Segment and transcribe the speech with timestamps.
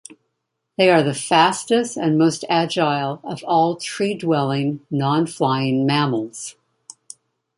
[0.79, 6.55] They are the fastest and most agile of all tree-dwelling, nonflying mammals.